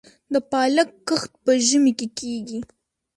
[0.33, 2.59] د پالک کښت په ژمي کې کیږي؟